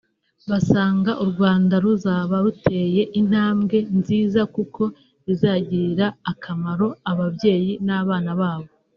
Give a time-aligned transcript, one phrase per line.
[0.49, 4.81] Basanga u Rwanda ruzaba ruteye intambwe nziza kuko
[5.25, 8.69] bizagirira akamaro ababyeyi n’abana babo